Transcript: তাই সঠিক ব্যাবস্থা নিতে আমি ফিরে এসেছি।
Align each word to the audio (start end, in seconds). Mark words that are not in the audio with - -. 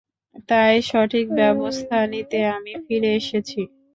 তাই 0.49 0.75
সঠিক 0.89 1.25
ব্যাবস্থা 1.37 1.97
নিতে 2.11 2.39
আমি 2.55 2.73
ফিরে 2.85 3.09
এসেছি। 3.19 3.59